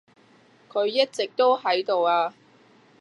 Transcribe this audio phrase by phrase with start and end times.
[0.67, 2.33] 佢一直都喺度呀